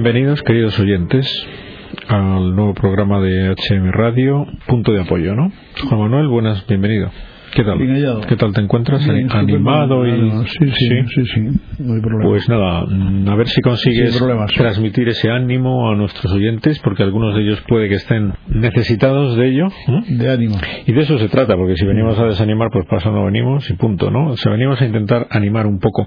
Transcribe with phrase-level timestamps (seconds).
[0.00, 1.26] Bienvenidos, queridos oyentes,
[2.06, 5.50] al nuevo programa de HM Radio, Punto de Apoyo, ¿no?
[5.88, 7.10] Juan Manuel, buenas, bienvenido.
[7.52, 7.78] ¿Qué tal?
[7.78, 8.20] Bien.
[8.28, 9.04] ¿Qué tal te encuentras?
[9.04, 10.46] Bien, ¿Animado y...?
[10.46, 11.40] Sí, sí, sí, sí,
[11.80, 12.30] no hay problema.
[12.30, 14.22] Pues nada, a ver si consigues
[14.56, 19.48] transmitir ese ánimo a nuestros oyentes, porque algunos de ellos puede que estén necesitados de
[19.48, 19.66] ello.
[19.88, 20.02] ¿no?
[20.06, 20.60] de ánimo.
[20.86, 23.72] Y de eso se trata, porque si venimos a desanimar, pues eso no venimos y
[23.74, 24.28] punto, ¿no?
[24.28, 26.06] O sea, venimos a intentar animar un poco.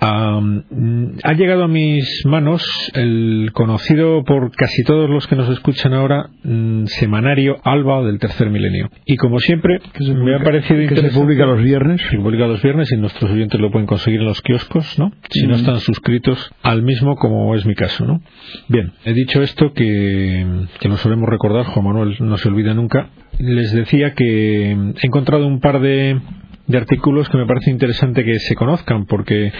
[0.00, 2.62] Mm, ha llegado a mis manos
[2.94, 8.50] el conocido por casi todos los que nos escuchan ahora mm, semanario Alba del tercer
[8.50, 8.90] milenio.
[9.06, 12.02] Y como siempre, me ha parecido que se publica los viernes.
[12.10, 15.12] Se publica los viernes y nuestros oyentes lo pueden conseguir en los kioscos, ¿no?
[15.30, 15.60] Si no Mm.
[15.60, 18.20] están suscritos al mismo, como es mi caso, ¿no?
[18.68, 20.44] Bien, he dicho esto que,
[20.80, 23.08] que lo solemos recordar, Juan Manuel no se olvida nunca.
[23.38, 26.20] Les decía que he encontrado un par de,
[26.66, 29.52] de artículos que me parece interesante que se conozcan, porque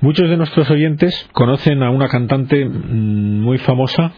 [0.00, 4.12] muchos de nuestros oyentes conocen a una cantante mm, muy famosa.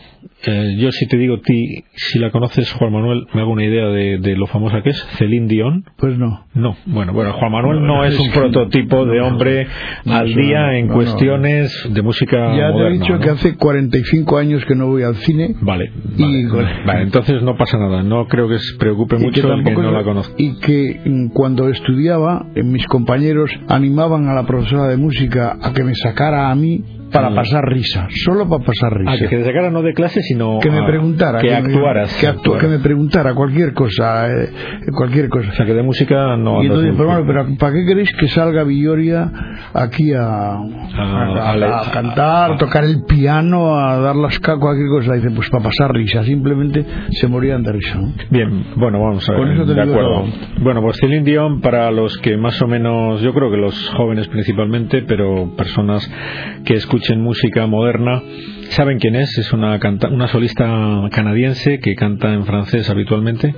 [0.46, 3.86] Eh, yo, si te digo ti, si la conoces, Juan Manuel, me hago una idea
[3.88, 5.84] de, de lo famosa que es, Celine Dion.
[5.96, 6.44] Pues no.
[6.54, 9.66] No, bueno, bueno, Juan Manuel no, No, es es un que- prototipo de no, hombre
[10.04, 12.88] no, al día no, en no, cuestiones de música ya te moderna.
[12.88, 13.20] he dicho ¿no?
[13.20, 15.54] que hace 45 años que no voy al cine.
[15.60, 18.02] Vale, Y- vale, vale, entonces no pasa nada.
[18.04, 20.34] No creo que se preocupe y que mucho el que tampoco no es- la conozca.
[20.38, 25.72] y que mm, cuando estudiaba eh, mis compañeros animaban a la profesora de música a
[25.72, 27.34] que me sacara a mí para Mm.
[27.34, 30.70] pasar risa solo para pasar risa Ah, que te sacara no de clase, sino que
[30.70, 32.14] me a- preguntara que me- actuaras.
[32.20, 34.50] que, actu- que me preguntara cualquier cosa eh,
[34.96, 36.62] cualquier cosa O sea, que de música no.
[36.62, 39.30] y entonces, pero, bueno, pero ¿para qué queréis que salga Villoria
[39.74, 40.62] aquí a, a-
[40.96, 45.14] a- a- a cantar, a- tocar el piano, a dar las ca- cualquier cosa?
[45.14, 47.98] Dice, pues para pasar risa, simplemente se morían de risa.
[47.98, 48.12] ¿no?
[48.30, 49.40] Bien, bueno, vamos a ver.
[49.40, 50.08] Con eso te de acuerdo.
[50.08, 50.24] todo.
[50.62, 54.28] Bueno, pues Celine Dion, para los que más o menos, yo creo que los jóvenes
[54.28, 56.08] principalmente, pero personas
[56.64, 58.20] que escuchen música moderna,
[58.70, 59.38] saben quién es.
[59.38, 60.66] Es una, canta- una solista
[61.12, 63.54] canadiense que canta en francés habitualmente,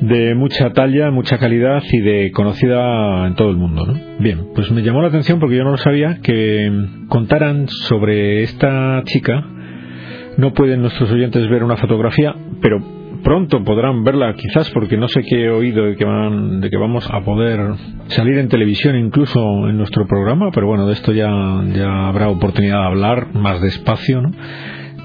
[0.00, 3.86] de mucha talla, mucha calidad y de conocida en todo el mundo.
[3.86, 3.94] ¿no?
[4.18, 6.68] Bien, pues me llamó la atención porque yo no lo sabía que
[7.08, 9.44] contaran sobre esta chica
[10.38, 12.76] no pueden nuestros oyentes ver una fotografía, pero
[13.26, 16.76] pronto podrán verla quizás porque no sé qué he oído de que, van, de que
[16.76, 17.58] vamos a poder
[18.06, 21.28] salir en televisión incluso en nuestro programa, pero bueno, de esto ya,
[21.74, 24.30] ya habrá oportunidad de hablar más despacio, ¿no?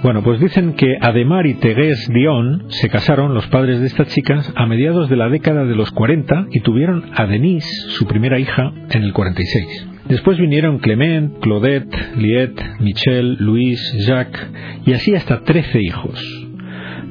[0.04, 4.54] Bueno, pues dicen que Ademar y Tegués Dion se casaron, los padres de estas chicas,
[4.56, 8.72] a mediados de la década de los 40 y tuvieron a Denise, su primera hija,
[8.92, 9.88] en el 46.
[10.10, 14.48] Después vinieron Clement, Claudette, Liette, Michel, Luis, Jacques
[14.86, 16.41] y así hasta 13 hijos.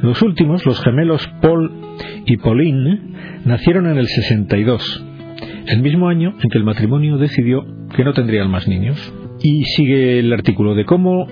[0.02, 1.70] Los últimos, los gemelos Paul
[2.26, 3.00] y Pauline,
[3.44, 5.04] nacieron en el 62,
[5.66, 9.12] el mismo año en que el matrimonio decidió que no tendrían más niños.
[9.42, 11.26] Y sigue el artículo de cómo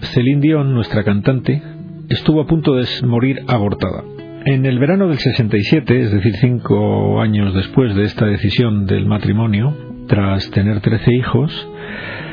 [0.00, 1.62] Celine Dion, nuestra cantante,
[2.08, 4.04] estuvo a punto de morir abortada.
[4.44, 9.76] En el verano del 67, es decir, cinco años después de esta decisión del matrimonio,
[10.08, 11.68] tras tener 13 hijos,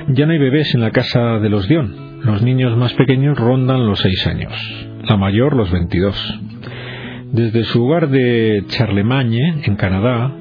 [0.09, 2.09] ya no hay bebés en la casa de los Dion.
[2.23, 6.39] Los niños más pequeños rondan los 6 años, la mayor los 22.
[7.31, 10.31] Desde su hogar de Charlemagne, en Canadá,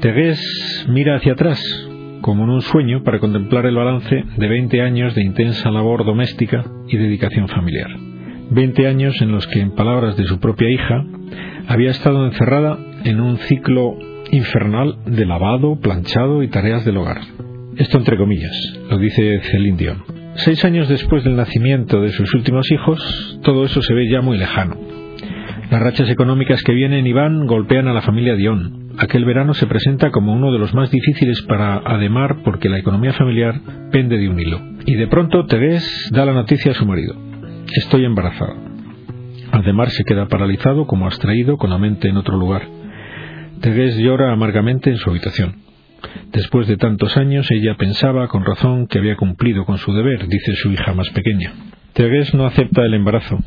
[0.00, 1.60] Tegués mira hacia atrás,
[2.20, 6.64] como en un sueño, para contemplar el balance de 20 años de intensa labor doméstica
[6.88, 7.90] y dedicación familiar.
[8.50, 11.04] 20 años en los que, en palabras de su propia hija,
[11.66, 13.98] había estado encerrada en un ciclo
[14.30, 17.20] infernal de lavado, planchado y tareas del hogar.
[17.76, 20.13] Esto entre comillas, lo dice Celine Dion.
[20.36, 24.36] Seis años después del nacimiento de sus últimos hijos, todo eso se ve ya muy
[24.36, 24.76] lejano.
[25.70, 28.90] Las rachas económicas que vienen y van golpean a la familia Dion.
[28.98, 33.12] Aquel verano se presenta como uno de los más difíciles para Ademar porque la economía
[33.12, 34.60] familiar pende de un hilo.
[34.86, 37.14] Y de pronto Tegués da la noticia a su marido.
[37.72, 38.54] Estoy embarazada.
[39.52, 42.62] Ademar se queda paralizado como abstraído con la mente en otro lugar.
[43.60, 45.63] Tegués llora amargamente en su habitación.
[46.32, 50.54] Después de tantos años, ella pensaba con razón que había cumplido con su deber, dice
[50.56, 51.52] su hija más pequeña.
[51.92, 53.38] Tegués no acepta el embarazo.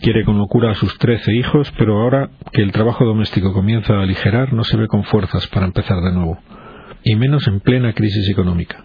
[0.00, 4.02] Quiere con locura a sus trece hijos, pero ahora que el trabajo doméstico comienza a
[4.02, 6.38] aligerar, no se ve con fuerzas para empezar de nuevo.
[7.02, 8.84] Y menos en plena crisis económica.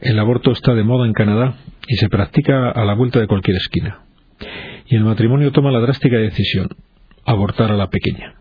[0.00, 1.54] El aborto está de moda en Canadá
[1.86, 4.00] y se practica a la vuelta de cualquier esquina.
[4.86, 6.68] Y el matrimonio toma la drástica decisión,
[7.24, 8.34] abortar a la pequeña.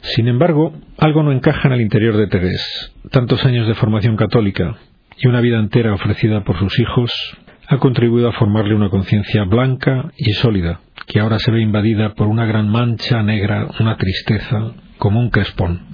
[0.00, 2.94] Sin embargo, algo no encaja en el interior de Tegués.
[3.10, 4.76] Tantos años de formación católica
[5.18, 7.10] y una vida entera ofrecida por sus hijos
[7.66, 12.28] ha contribuido a formarle una conciencia blanca y sólida, que ahora se ve invadida por
[12.28, 15.86] una gran mancha negra, una tristeza, como un crespón.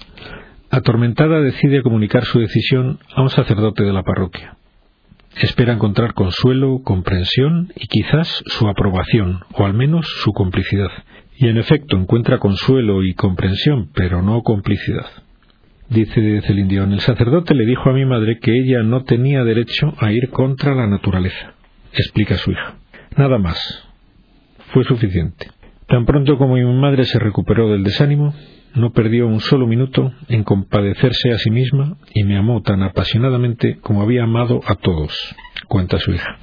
[0.70, 4.56] Atormentada decide comunicar su decisión a un sacerdote de la parroquia.
[5.40, 10.90] espera encontrar consuelo, comprensión y quizás su aprobación, o al menos su complicidad.
[11.36, 15.06] Y en efecto encuentra consuelo y comprensión, pero no complicidad.
[15.88, 19.94] Dice Celine Dion, el sacerdote le dijo a mi madre que ella no tenía derecho
[19.98, 21.54] a ir contra la naturaleza.
[21.92, 22.76] Explica su hija.
[23.16, 23.58] Nada más.
[24.72, 25.48] Fue suficiente.
[25.86, 28.34] Tan pronto como mi madre se recuperó del desánimo,
[28.74, 33.78] no perdió un solo minuto en compadecerse a sí misma y me amó tan apasionadamente
[33.80, 35.14] como había amado a todos,
[35.68, 36.38] cuenta su hija.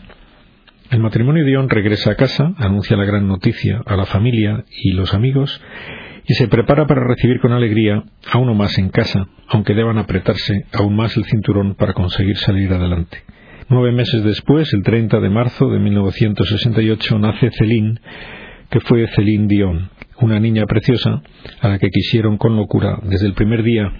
[0.91, 5.13] El matrimonio Dion regresa a casa, anuncia la gran noticia a la familia y los
[5.13, 5.61] amigos
[6.27, 10.65] y se prepara para recibir con alegría a uno más en casa, aunque deban apretarse
[10.73, 13.23] aún más el cinturón para conseguir salir adelante.
[13.69, 17.97] Nueve meses después, el 30 de marzo de 1968, nace Céline,
[18.69, 21.21] que fue Céline Dion, una niña preciosa
[21.61, 23.93] a la que quisieron con locura desde el primer día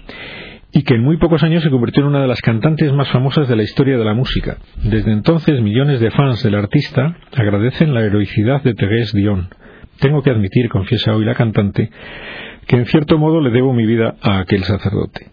[0.72, 3.46] y que en muy pocos años se convirtió en una de las cantantes más famosas
[3.48, 4.56] de la historia de la música.
[4.82, 9.48] Desde entonces millones de fans del artista agradecen la heroicidad de Thérèse Dion.
[10.00, 11.90] Tengo que admitir, confiesa hoy la cantante,
[12.66, 15.30] que en cierto modo le debo mi vida a aquel sacerdote.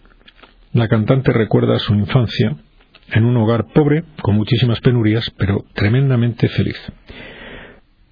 [0.72, 2.56] La cantante recuerda su infancia
[3.12, 6.76] en un hogar pobre, con muchísimas penurias, pero tremendamente feliz.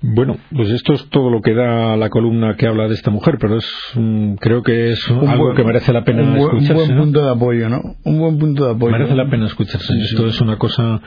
[0.00, 3.36] Bueno, pues esto es todo lo que da la columna que habla de esta mujer,
[3.40, 3.66] pero es
[4.38, 6.72] creo que es algo que merece la pena escucharse.
[6.72, 7.80] Un buen punto de apoyo, ¿no?
[8.04, 8.92] Un buen punto de apoyo.
[8.92, 9.92] Merece la pena escucharse.
[10.00, 11.00] Esto es una cosa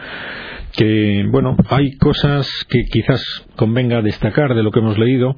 [0.75, 5.37] que, bueno, hay cosas que quizás convenga destacar de lo que hemos leído.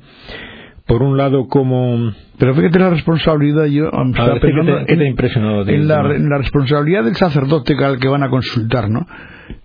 [0.88, 2.12] Por un lado, como.
[2.40, 3.88] Pero fíjate la responsabilidad, yo.
[3.88, 4.04] A
[4.42, 5.68] ¿qué, te, ha impresionado?
[5.68, 9.06] en, la, en la responsabilidad del sacerdote al que van a consultar, ¿no?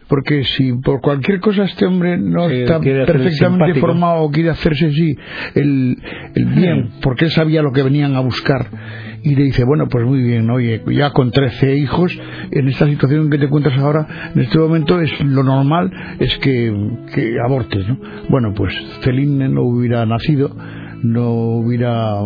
[0.09, 5.17] Porque si por cualquier cosa este hombre no está perfectamente formado o quiere hacerse sí
[5.55, 5.97] el,
[6.35, 8.67] el bien, porque él sabía lo que venían a buscar.
[9.21, 12.17] Y le dice, bueno, pues muy bien, oye, ya con 13 hijos,
[12.53, 15.91] en esta situación que te cuentas ahora, en este momento es lo normal
[16.21, 16.73] es que,
[17.13, 17.99] que abortes, ¿no?
[18.29, 18.73] Bueno, pues
[19.03, 20.57] Celine no hubiera nacido,
[21.03, 22.23] no hubiera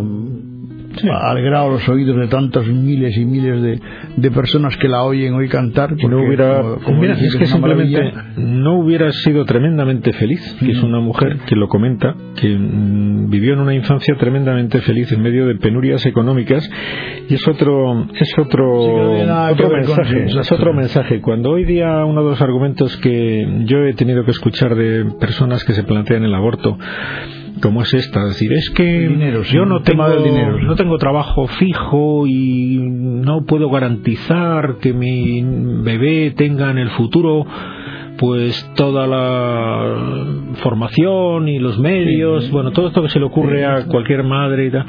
[0.96, 1.08] sí.
[1.08, 3.80] alegrado los oídos de tantos miles y miles de,
[4.16, 5.96] de personas que la oyen hoy cantar.
[5.96, 11.38] No hubiera, mira, es que simplemente no hubiera sido tremendamente feliz, que es una mujer
[11.46, 16.04] que lo comenta, que mm, vivió en una infancia tremendamente feliz en medio de penurias
[16.06, 16.68] económicas
[17.28, 19.14] y es otro es otro,
[19.50, 21.20] otro mensaje, es otro mensaje.
[21.20, 25.64] Cuando hoy día uno de los argumentos que yo he tenido que escuchar de personas
[25.64, 26.78] que se plantean el aborto
[27.62, 29.08] como es esta, es decir, es que
[29.52, 35.42] yo no tengo, no tengo trabajo fijo y no puedo garantizar que mi
[35.82, 37.46] bebé tenga en el futuro
[38.18, 43.86] pues toda la formación y los medios, bueno, todo esto que se le ocurre a
[43.86, 44.86] cualquier madre y tal,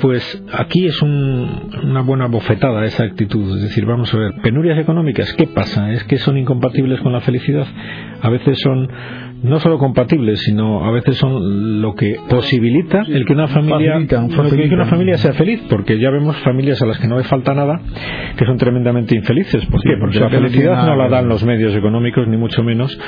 [0.00, 5.32] pues aquí es una buena bofetada esa actitud, es decir, vamos a ver, penurias económicas,
[5.34, 5.92] ¿qué pasa?
[5.92, 7.66] ¿Es que son incompatibles con la felicidad?
[8.20, 8.88] A veces son
[9.42, 14.74] no solo compatibles, sino a veces son lo que posibilita el que una familia que
[14.74, 17.80] una familia sea feliz, porque ya vemos familias a las que no le falta nada
[18.36, 19.64] que son tremendamente infelices.
[19.66, 19.96] ¿Por qué?
[19.98, 22.98] Porque la felicidad no la dan los medios económicos ni mucho menos,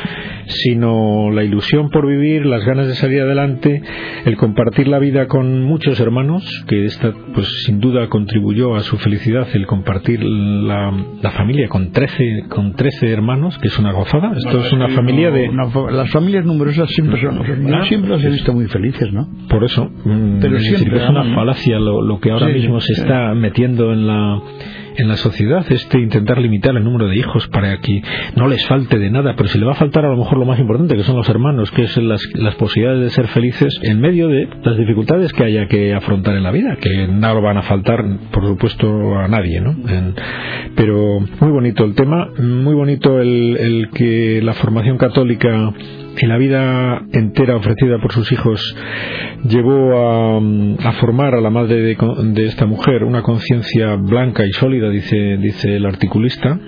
[0.46, 3.82] sino la ilusión por vivir, las ganas de salir adelante,
[4.24, 8.98] el compartir la vida con muchos hermanos, que esta pues sin duda contribuyó a su
[8.98, 14.32] felicidad el compartir la, la familia con 13 con 13 hermanos, que es una gozada.
[14.36, 15.48] Esto es una familia de
[16.20, 19.26] familias numerosas siempre son los siempre las he visto muy felices, ¿no?
[19.48, 23.92] Por eso, mm, pero siempre es una falacia lo, que ahora mismo se está metiendo
[23.92, 24.42] en la
[24.96, 28.02] en la sociedad este intentar limitar el número de hijos para que
[28.36, 30.46] no les falte de nada, pero si le va a faltar a lo mejor lo
[30.46, 34.00] más importante, que son los hermanos, que es las, las posibilidades de ser felices en
[34.00, 37.58] medio de las dificultades que haya que afrontar en la vida, que no lo van
[37.58, 39.76] a faltar, por supuesto, a nadie, ¿no?
[40.74, 45.72] pero muy bonito el tema, muy bonito el, el que la formación católica
[46.18, 48.76] en la vida entera ofrecida por sus hijos
[49.44, 50.38] llevó
[50.78, 55.76] a, formar a la madre de, esta mujer una conciencia blanca y sólida, dice, dice
[55.76, 56.58] el articulista.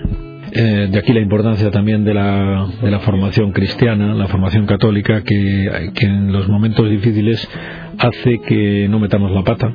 [0.55, 5.23] Eh, de aquí la importancia también de la, de la formación cristiana, la formación católica,
[5.23, 7.49] que, que en los momentos difíciles
[7.97, 9.73] hace que no metamos la pata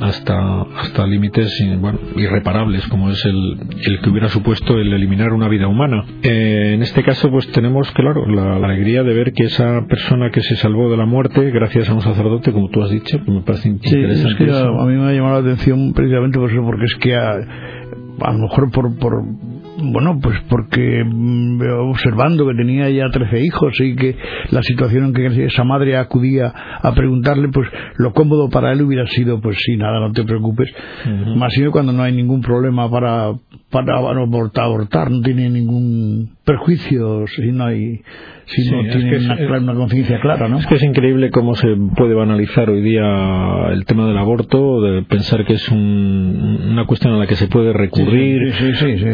[0.00, 5.48] hasta hasta límites bueno, irreparables como es el, el, que hubiera supuesto el eliminar una
[5.48, 6.04] vida humana.
[6.22, 10.40] Eh, en este caso pues tenemos claro la, alegría de ver que esa persona que
[10.40, 13.42] se salvó de la muerte gracias a un sacerdote como tú has dicho que me
[13.42, 16.94] parece interesante es a, mí me ha llamado la atención precisamente por eso porque es
[17.00, 17.32] que a,
[18.20, 19.22] a lo mejor por, por
[19.82, 21.60] bueno, pues porque mm,
[21.90, 24.16] observando que tenía ya 13 hijos y que
[24.50, 29.06] la situación en que esa madre acudía a preguntarle, pues lo cómodo para él hubiera
[29.06, 30.72] sido, pues sí, nada, no te preocupes.
[31.36, 33.32] Más sino cuando no hay ningún problema para,
[33.70, 38.00] para abortar, abortar, no tiene ningún perjuicio si no hay
[38.46, 40.58] si no tiene una, conciencia clara, ¿no?
[40.58, 45.02] Es que es increíble cómo se puede banalizar hoy día el tema del aborto, de
[45.02, 48.52] pensar que es una cuestión a la que se puede recurrir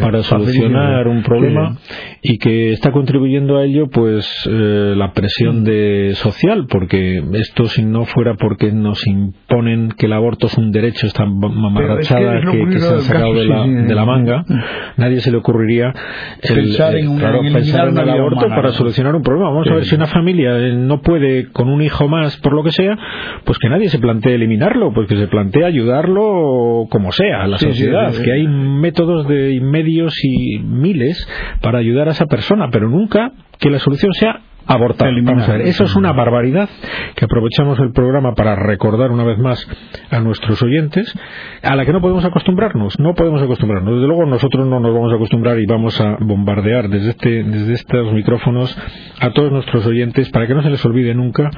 [0.01, 1.77] para solucionar un problema
[2.23, 7.85] y que está contribuyendo a ello pues eh, la presión de social, porque esto si
[7.85, 12.95] no fuera porque nos imponen que el aborto es un derecho, esta mamarrachada que, se
[12.95, 13.47] ha sacado de,
[13.95, 14.45] la, manga,
[14.97, 15.93] nadie se le ocurriría
[16.43, 19.51] pensar en, eh, pensar en el aborto para solucionar un problema.
[19.51, 22.65] Vamos a ver si una familia eh, no puede con un hijo más, por lo
[22.65, 22.97] que sea,
[23.45, 27.59] pues que nadie se plantee eliminarlo, pues que se plantee ayudarlo como sea a la
[27.59, 31.29] sociedad, que hay métodos de medios y miles
[31.61, 35.11] para ayudar a esa persona, pero nunca que la solución sea abortar.
[35.23, 36.69] Vamos a ver, eso es una barbaridad
[37.17, 39.67] que aprovechamos el programa para recordar una vez más
[40.11, 41.13] a nuestros oyentes,
[41.63, 43.95] a la que no podemos acostumbrarnos, no podemos acostumbrarnos.
[43.95, 47.73] Desde luego nosotros no nos vamos a acostumbrar y vamos a bombardear desde, este, desde
[47.73, 48.77] estos micrófonos
[49.21, 51.51] a todos nuestros oyentes para que no se les olvide nunca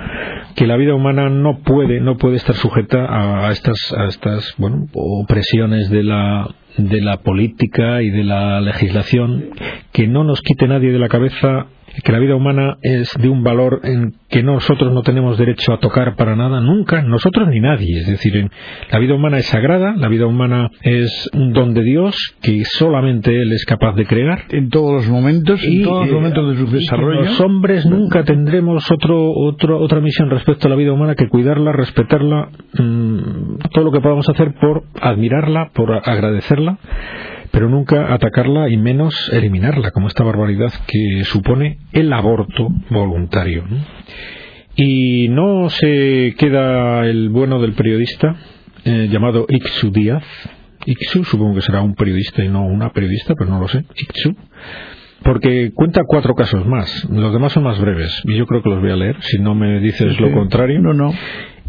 [0.54, 4.86] que la vida humana no puede, no puede estar sujeta a, estas, a estas bueno,
[4.94, 9.50] opresiones de la de la política y de la legislación,
[9.92, 11.66] que no nos quite nadie de la cabeza
[12.02, 15.78] que la vida humana es de un valor en que nosotros no tenemos derecho a
[15.78, 18.00] tocar para nada, nunca, nosotros ni nadie.
[18.00, 18.48] Es decir,
[18.90, 23.34] la vida humana es sagrada, la vida humana es un don de Dios que solamente
[23.34, 24.42] Él es capaz de crear.
[24.50, 27.22] En todos los momentos, en todos los momentos de su desarrollo.
[27.22, 31.72] Los hombres nunca tendremos otro, otro, otra misión respecto a la vida humana que cuidarla,
[31.72, 36.78] respetarla, mm, todo lo que podamos hacer por admirarla, por agradecerla
[37.50, 43.64] pero nunca atacarla y menos eliminarla, como esta barbaridad que supone el aborto voluntario.
[44.76, 48.36] Y no se queda el bueno del periodista
[48.84, 50.24] eh, llamado Ixu Díaz.
[50.86, 53.84] Ixu, supongo que será un periodista y no una periodista, pero no lo sé.
[53.94, 54.34] Ixu.
[55.22, 57.06] Porque cuenta cuatro casos más.
[57.10, 58.22] Los demás son más breves.
[58.24, 60.80] Y yo creo que los voy a leer, si no me dices lo contrario.
[60.80, 61.12] No, no.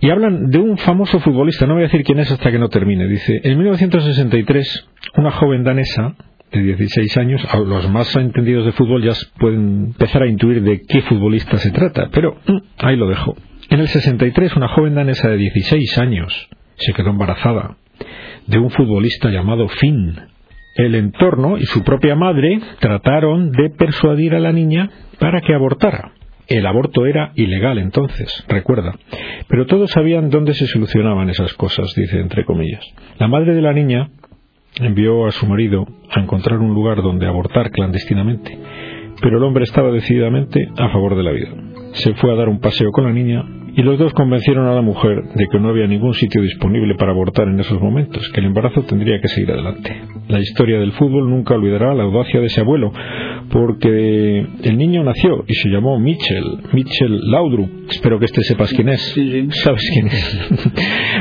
[0.02, 2.70] Y hablan de un famoso futbolista, no voy a decir quién es hasta que no
[2.70, 3.08] termine.
[3.08, 6.16] Dice, en 1963, una joven danesa
[6.52, 11.04] de 16 años, los más entendidos de fútbol ya pueden empezar a intuir de qué
[11.04, 13.36] futbolista se trata, pero mm, ahí lo dejo.
[13.70, 17.78] En el 63, una joven danesa de 16 años se quedó embarazada
[18.48, 20.20] de un futbolista llamado Finn.
[20.76, 24.90] El entorno y su propia madre trataron de persuadir a la niña
[25.20, 26.14] para que abortara.
[26.48, 28.94] El aborto era ilegal entonces, recuerda.
[29.48, 32.84] Pero todos sabían dónde se solucionaban esas cosas, dice entre comillas.
[33.20, 34.10] La madre de la niña
[34.76, 38.58] envió a su marido a encontrar un lugar donde abortar clandestinamente,
[39.22, 41.50] pero el hombre estaba decididamente a favor de la vida.
[41.94, 43.44] Se fue a dar un paseo con la niña
[43.76, 47.12] y los dos convencieron a la mujer de que no había ningún sitio disponible para
[47.12, 49.96] abortar en esos momentos, que el embarazo tendría que seguir adelante.
[50.28, 52.92] La historia del fútbol nunca olvidará la audacia de ese abuelo,
[53.52, 57.70] porque el niño nació y se llamó Mitchell, Mitchell Laudrup.
[57.90, 59.16] Espero que este sepas quién es.
[59.64, 60.50] ¿Sabes quién es?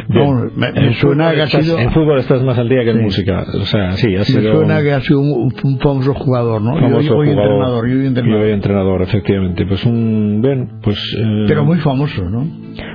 [0.56, 1.78] me, suena que ha sido...
[1.78, 3.44] En fútbol estás más al día que en música.
[3.54, 4.42] O sea, sí, ha sido...
[4.42, 6.74] Me suena que ha sido un, famoso jugador, ¿no?
[6.74, 8.46] Famoso hoy, entrenador, yo entrenador.
[8.46, 9.66] entrenador, efectivamente.
[9.66, 10.40] Pues un...
[10.42, 10.96] Ven, pues...
[11.18, 12.39] Eh, Pero muy famoso, ¿no?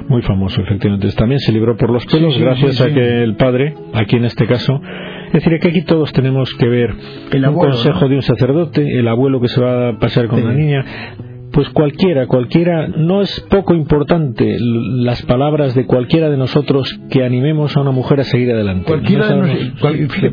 [0.08, 1.12] Muy famoso, efectivamente.
[1.14, 4.80] También se libró por los pelos gracias a que el padre, aquí en este caso,
[5.28, 6.94] es decir, que aquí todos tenemos que ver
[7.32, 10.54] el un consejo de un sacerdote, el abuelo que se va a pasar con la
[10.54, 10.86] niña,
[11.52, 17.78] pues cualquiera, cualquiera, no es poco importante las palabras de cualquiera de nosotros que animemos
[17.78, 18.86] a una mujer a seguir adelante.
[18.86, 19.30] Cualquiera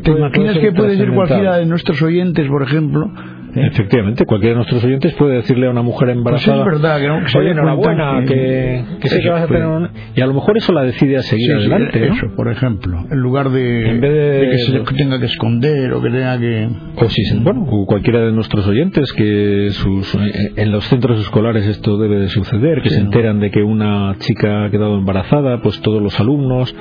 [0.03, 3.09] ¿Te imaginas que puede ser cualquiera de nuestros oyentes, por ejemplo?
[3.55, 3.67] ¿Eh?
[3.67, 7.07] Efectivamente, cualquiera de nuestros oyentes puede decirle a una mujer embarazada, pues es verdad, que
[7.07, 9.89] no, oye, enhorabuena, que, que, sé que vas a tener un...
[10.15, 13.51] Y a lo mejor eso la decide a seguir adelante, Eso, por ejemplo, en lugar
[13.51, 16.67] de, en vez de, que se tenga que esconder o que tenga que...
[16.95, 21.97] O si, bueno, cualquiera de nuestros oyentes que sus, eh, en los centros escolares esto
[21.97, 26.01] debe de suceder, que se enteran de que una chica ha quedado embarazada, pues todos
[26.01, 26.75] los alumnos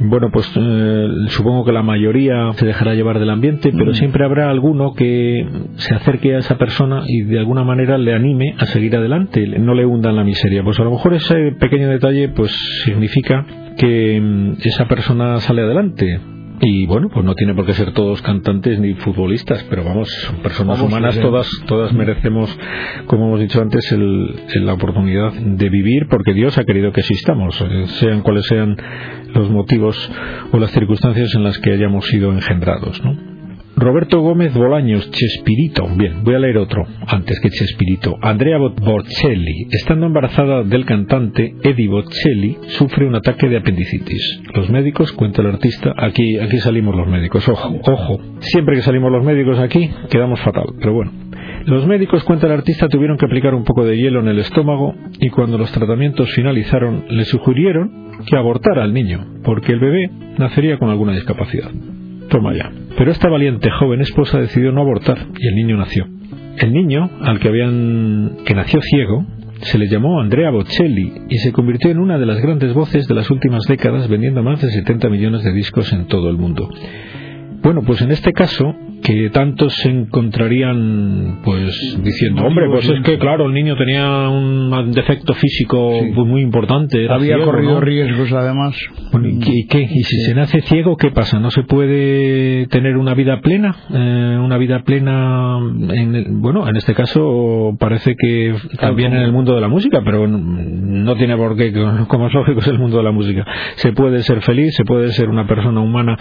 [0.00, 3.94] bueno, pues eh, supongo que la mayoría se dejará llevar del ambiente, pero mm.
[3.94, 8.54] siempre habrá alguno que se acerque a esa persona y de alguna manera le anime
[8.58, 10.62] a seguir adelante, no le hunda en la miseria.
[10.64, 12.50] Pues a lo mejor ese pequeño detalle pues
[12.84, 13.44] significa
[13.76, 16.18] que mm, esa persona sale adelante
[16.60, 20.36] y bueno, pues no tiene por qué ser todos cantantes ni futbolistas, pero vamos, son
[20.36, 22.56] personas humanas, todas, todas merecemos,
[23.06, 24.34] como hemos dicho antes, el,
[24.66, 28.76] la oportunidad de vivir porque Dios ha querido que existamos, eh, sean cuales sean
[29.34, 30.10] los motivos
[30.52, 33.39] o las circunstancias en las que hayamos sido engendrados, ¿no?
[33.80, 35.88] Roberto Gómez Bolaños, Chespirito.
[35.96, 38.14] Bien, voy a leer otro antes que Chespirito.
[38.20, 44.42] Andrea Bocelli, estando embarazada del cantante Eddie Bocelli, sufre un ataque de apendicitis.
[44.54, 47.48] Los médicos, cuenta el artista, aquí, aquí salimos los médicos.
[47.48, 48.20] Ojo, ojo.
[48.40, 50.66] Siempre que salimos los médicos aquí, quedamos fatal.
[50.78, 51.12] Pero bueno.
[51.64, 54.94] Los médicos, cuenta el artista, tuvieron que aplicar un poco de hielo en el estómago
[55.20, 60.78] y cuando los tratamientos finalizaron le sugirieron que abortara al niño, porque el bebé nacería
[60.78, 61.70] con alguna discapacidad.
[62.30, 62.70] Toma ya.
[62.96, 66.06] Pero esta valiente joven esposa decidió no abortar y el niño nació.
[66.56, 69.26] El niño, al que habían que nació ciego,
[69.62, 73.14] se le llamó Andrea Bocelli y se convirtió en una de las grandes voces de
[73.14, 76.68] las últimas décadas vendiendo más de 70 millones de discos en todo el mundo.
[77.62, 83.18] Bueno, pues en este caso que tantos se encontrarían pues diciendo hombre pues es que
[83.18, 88.76] claro el niño tenía un defecto físico pues, muy importante había corrido riesgos además.
[89.22, 89.82] ¿y qué?
[89.82, 94.38] y si se nace ciego qué pasa no se puede tener una vida plena eh,
[94.40, 99.60] una vida plena en bueno en este caso parece que también en el mundo de
[99.60, 101.72] la música pero no tiene por qué
[102.08, 103.46] como es lógico es el mundo de la música.
[103.76, 106.16] Se puede ser feliz se puede ser una persona humana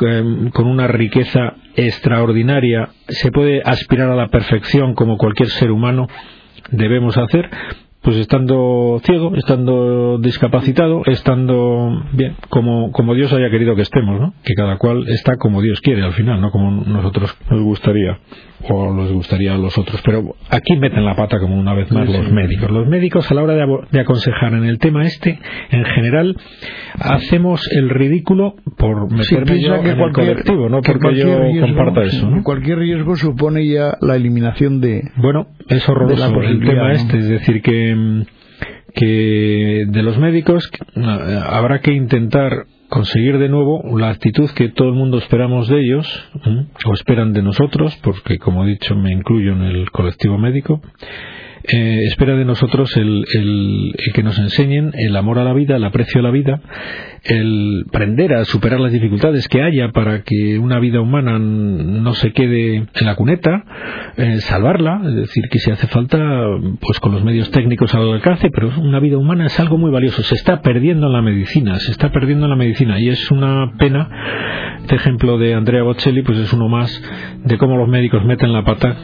[0.00, 6.06] eh, con una riqueza extraordinaria, se puede aspirar a la perfección como cualquier ser humano
[6.70, 7.50] debemos hacer,
[8.02, 14.34] pues estando ciego, estando discapacitado, estando bien, como, como Dios haya querido que estemos, ¿no?
[14.44, 18.18] Que cada cual está como Dios quiere al final, no como nosotros nos gustaría
[18.68, 20.00] o les gustaría a los otros.
[20.04, 22.70] Pero aquí meten la pata como una vez más los médicos.
[22.70, 25.38] Los médicos a la hora de, aconsejar en el tema este,
[25.70, 26.36] en general,
[26.98, 32.28] hacemos el ridículo por meterme yo en el colectivo, no porque yo comparta eso.
[32.42, 35.02] Cualquier riesgo supone ya la eliminación de.
[35.16, 37.91] Bueno, es horroroso el tema este, es decir que
[38.94, 40.70] que de los médicos
[41.46, 46.06] habrá que intentar conseguir de nuevo la actitud que todo el mundo esperamos de ellos
[46.84, 50.82] o esperan de nosotros, porque como he dicho me incluyo en el colectivo médico,
[51.64, 55.84] eh, espera de nosotros el, el, que nos enseñen el amor a la vida, el
[55.84, 56.60] aprecio a la vida,
[57.24, 62.32] el aprender a superar las dificultades que haya para que una vida humana no se
[62.32, 63.64] quede en la cuneta,
[64.16, 66.18] eh, salvarla, es decir, que si hace falta,
[66.80, 70.22] pues con los medios técnicos al alcance, pero una vida humana es algo muy valioso,
[70.22, 73.72] se está perdiendo en la medicina, se está perdiendo en la medicina y es una
[73.78, 74.08] pena.
[74.80, 76.90] Este ejemplo de Andrea Bocelli, pues es uno más
[77.44, 78.96] de cómo los médicos meten la pata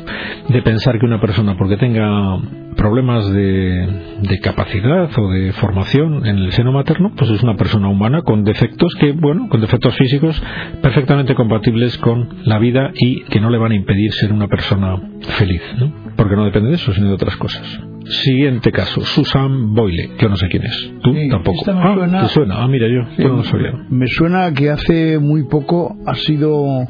[0.49, 2.37] de pensar que una persona, porque tenga
[2.79, 8.23] problemas de, capacidad o de formación en el seno materno, pues es una persona humana
[8.23, 10.41] con defectos que, bueno, con defectos físicos
[10.81, 14.97] perfectamente compatibles con la vida y que no le van a impedir ser una persona
[15.39, 15.93] feliz, ¿no?
[16.17, 17.81] Porque no depende de eso, sino de otras cosas.
[18.05, 20.93] Siguiente caso, Susan Boyle, yo no sé quién es.
[21.03, 21.59] Tú tampoco.
[21.67, 22.21] ah, suena...
[22.23, 22.63] ¿te suena?
[22.63, 23.73] Ah, mira, yo, yo no lo sabía.
[23.91, 26.87] Me suena que hace muy poco ha sido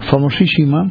[0.00, 0.86] famosísima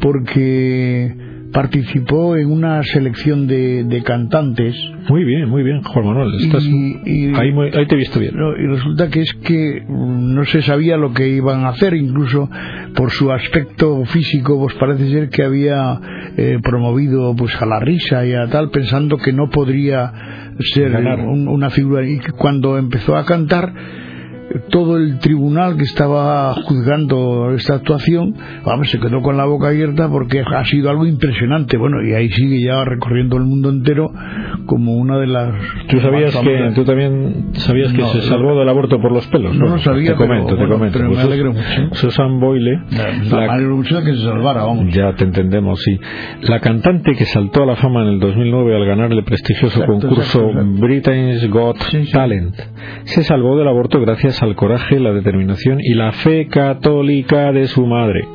[0.00, 4.74] porque participó en una selección de, de cantantes.
[5.08, 6.34] Muy bien, muy bien, Juan Manuel.
[6.40, 8.34] Estás y, ahí, ahí, te he visto bien.
[8.34, 12.48] y resulta que es que mm, no se sabía lo que iban a hacer, incluso
[12.94, 16.00] por su aspecto físico, pues parece ser que había
[16.36, 20.12] eh, promovido pues a la risa y a tal, pensando que no podría
[20.74, 22.06] ser una figura.
[22.06, 23.72] Y cuando empezó a cantar,
[24.70, 28.34] todo el tribunal que estaba juzgando esta actuación,
[28.64, 31.76] vamos, se quedó con la boca abierta porque ha sido algo impresionante.
[31.76, 34.10] Bueno, y ahí sigue ya recorriendo el mundo entero
[34.66, 35.54] como una de las.
[35.88, 39.54] ¿Tú sabías que tú también sabías que se salvó del aborto por los pelos?
[39.54, 40.12] No, lo sabía.
[40.12, 40.98] Te comento, te comento.
[40.98, 41.94] Pero me alegro mucho.
[41.94, 42.80] Susan Boyle.
[43.30, 44.94] me alegro mucho de que se salvara, vamos.
[44.94, 45.98] Ya te entendemos, sí.
[46.42, 50.50] La cantante que saltó a la fama en el 2009 al ganar el prestigioso concurso
[50.80, 51.78] Britain's Got
[52.12, 52.54] Talent
[53.04, 57.86] se salvó del aborto gracias al coraje, la determinación y la fe católica de su
[57.86, 58.26] madre,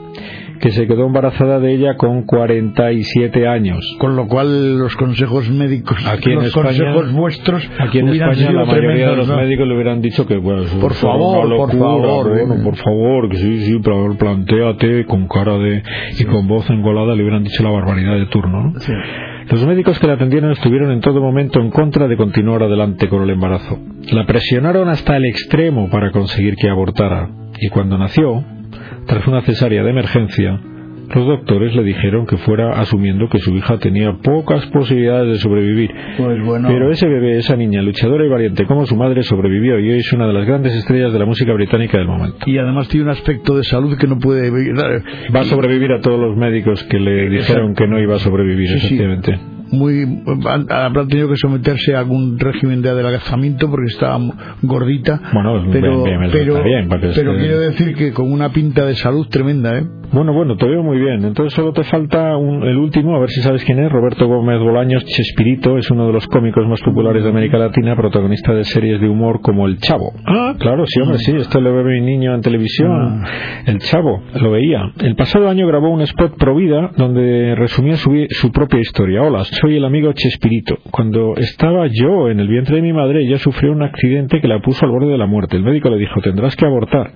[0.60, 3.80] que se quedó embarazada de ella con 47 años.
[4.00, 8.52] Con lo cual los consejos médicos, aquí en los España, consejos vuestros, aquí en España
[8.52, 12.64] la mayoría de los médicos le hubieran dicho que bueno, por favor, por favor, bueno,
[12.64, 15.84] por favor, que sí, sí, pero planteate con cara de
[16.20, 18.80] y con voz engolada le hubieran dicho la barbaridad de turno, ¿no?
[19.50, 23.24] Los médicos que la atendieron estuvieron en todo momento en contra de continuar adelante con
[23.24, 23.78] el embarazo.
[24.12, 27.30] La presionaron hasta el extremo para conseguir que abortara,
[27.60, 28.44] y cuando nació,
[29.06, 30.60] tras una cesárea de emergencia,
[31.16, 35.92] los doctores le dijeron que fuera asumiendo que su hija tenía pocas posibilidades de sobrevivir.
[36.18, 40.00] Pues Pero ese bebé, esa niña luchadora y valiente como su madre sobrevivió y hoy
[40.00, 42.38] es una de las grandes estrellas de la música británica del momento.
[42.46, 44.50] Y además tiene un aspecto de salud que no puede...
[44.50, 48.70] Va a sobrevivir a todos los médicos que le dijeron que no iba a sobrevivir,
[48.72, 50.24] efectivamente muy
[50.70, 54.20] habrá tenido que someterse a algún régimen de adelgazamiento porque estaba
[54.62, 59.78] gordita bueno pero bien, pero, pero quiero decir que con una pinta de salud tremenda
[59.78, 59.84] ¿eh?
[60.14, 61.26] Bueno, bueno, te veo muy bien.
[61.26, 63.92] Entonces solo te falta el último, a ver si sabes quién es.
[63.92, 68.54] Roberto Gómez Bolaños Chespirito es uno de los cómicos más populares de América Latina, protagonista
[68.54, 70.14] de series de humor como El Chavo.
[70.28, 71.36] Ah, claro, sí, hombre, sí.
[71.36, 72.92] Esto lo ve mi niño en televisión.
[72.92, 73.64] Ah.
[73.66, 74.84] El Chavo, lo veía.
[75.00, 79.24] El pasado año grabó un spot pro vida donde resumía su, su propia historia.
[79.24, 80.78] Hola, soy el amigo Chespirito.
[80.92, 84.60] Cuando estaba yo en el vientre de mi madre, ella sufrió un accidente que la
[84.60, 85.56] puso al borde de la muerte.
[85.56, 87.14] El médico le dijo, tendrás que abortar.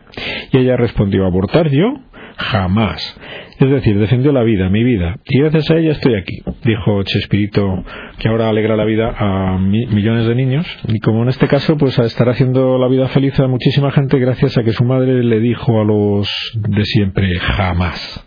[0.54, 1.94] Y ella respondió, ¿abortar yo?
[2.38, 3.20] Jamás.
[3.60, 7.84] Es decir, defendió la vida, mi vida, y gracias a ella estoy aquí, dijo Chespirito,
[8.20, 11.98] que ahora alegra la vida a millones de niños, y como en este caso, pues
[11.98, 15.82] estar haciendo la vida feliz a muchísima gente gracias a que su madre le dijo
[15.82, 18.24] a los de siempre, jamás.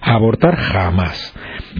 [0.00, 1.32] Abortar jamás.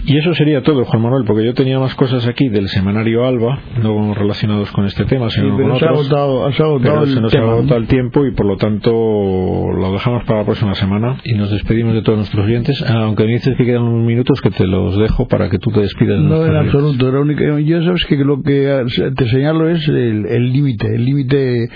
[0.05, 3.59] Y eso sería todo, Juan Manuel, porque yo tenía más cosas aquí del semanario Alba,
[3.81, 6.07] no relacionados con este tema, sino con otros.
[6.07, 10.75] se nos ha agotado el tiempo y por lo tanto lo dejamos para la próxima
[10.75, 14.41] semana y nos despedimos de todos nuestros clientes, aunque me dices que quedan unos minutos
[14.41, 16.19] que te los dejo para que tú te despidas.
[16.19, 20.87] no, en absoluto, era única, yo sabes que lo que te señalo es el límite,
[20.95, 21.69] el límite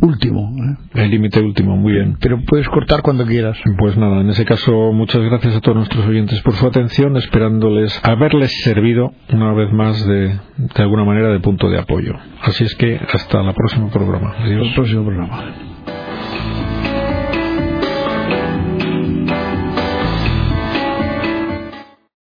[0.00, 0.54] último.
[0.58, 1.02] ¿eh?
[1.02, 2.16] El límite último, muy bien.
[2.20, 3.58] Pero puedes cortar cuando quieras.
[3.78, 7.67] Pues nada, en ese caso, muchas gracias a todos nuestros oyentes por su atención, esperando
[7.68, 12.14] habiéndoles, haberles servido una vez más de, de alguna manera de punto de apoyo.
[12.42, 14.34] Así es que hasta la próxima programa.
[14.38, 14.68] Adiós.
[14.68, 15.54] El próximo programa.